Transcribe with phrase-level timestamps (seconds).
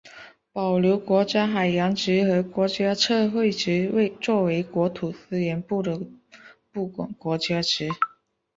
[0.51, 6.01] 保留国家海洋局和国家测绘局作为国土资源部的
[6.71, 7.87] 部管国家局。